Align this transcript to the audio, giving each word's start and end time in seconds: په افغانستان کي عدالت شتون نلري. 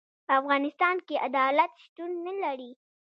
په 0.25 0.31
افغانستان 0.41 0.95
کي 1.07 1.15
عدالت 1.27 1.71
شتون 1.83 2.11
نلري. 2.25 2.71